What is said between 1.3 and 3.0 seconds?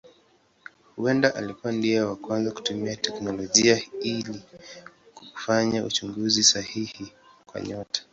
alikuwa ndiye wa kwanza kutumia